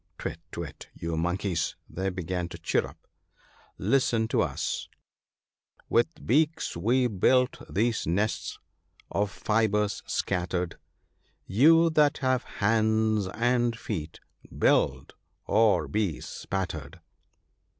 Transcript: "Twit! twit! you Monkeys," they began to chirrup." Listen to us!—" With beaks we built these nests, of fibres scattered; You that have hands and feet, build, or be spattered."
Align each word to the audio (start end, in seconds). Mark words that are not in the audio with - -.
"Twit! 0.17 0.39
twit! 0.51 0.89
you 0.95 1.15
Monkeys," 1.15 1.75
they 1.87 2.09
began 2.09 2.49
to 2.49 2.57
chirrup." 2.57 3.05
Listen 3.77 4.27
to 4.29 4.41
us!—" 4.41 4.89
With 5.91 6.25
beaks 6.25 6.75
we 6.75 7.05
built 7.05 7.59
these 7.69 8.07
nests, 8.07 8.57
of 9.11 9.29
fibres 9.29 10.01
scattered; 10.07 10.77
You 11.45 11.91
that 11.91 12.17
have 12.17 12.41
hands 12.45 13.27
and 13.27 13.77
feet, 13.77 14.19
build, 14.57 15.13
or 15.45 15.87
be 15.87 16.19
spattered." 16.19 16.99